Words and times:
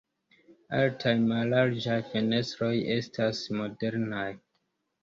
Altaj 0.77 1.13
mallarĝaj 1.31 1.99
fenestroj 2.09 2.73
estas 2.99 3.47
modernaj. 3.61 4.29